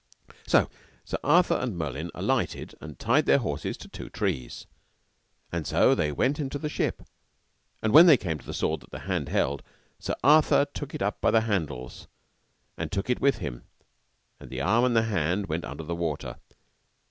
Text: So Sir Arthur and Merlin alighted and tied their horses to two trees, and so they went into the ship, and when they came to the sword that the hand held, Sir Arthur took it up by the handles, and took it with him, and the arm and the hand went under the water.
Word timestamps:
So 0.47 0.67
Sir 1.05 1.19
Arthur 1.23 1.53
and 1.57 1.77
Merlin 1.77 2.09
alighted 2.15 2.73
and 2.81 2.97
tied 2.97 3.27
their 3.27 3.37
horses 3.37 3.77
to 3.77 3.87
two 3.87 4.09
trees, 4.09 4.65
and 5.51 5.67
so 5.67 5.93
they 5.93 6.11
went 6.11 6.39
into 6.39 6.57
the 6.57 6.69
ship, 6.69 7.03
and 7.83 7.93
when 7.93 8.07
they 8.07 8.17
came 8.17 8.39
to 8.39 8.45
the 8.47 8.51
sword 8.51 8.79
that 8.81 8.89
the 8.89 9.01
hand 9.01 9.29
held, 9.29 9.61
Sir 9.99 10.15
Arthur 10.23 10.65
took 10.65 10.95
it 10.95 11.03
up 11.03 11.21
by 11.21 11.29
the 11.29 11.41
handles, 11.41 12.07
and 12.79 12.91
took 12.91 13.11
it 13.11 13.21
with 13.21 13.37
him, 13.37 13.65
and 14.39 14.49
the 14.49 14.59
arm 14.61 14.85
and 14.85 14.95
the 14.95 15.03
hand 15.03 15.45
went 15.45 15.65
under 15.65 15.83
the 15.83 15.93
water. 15.95 16.37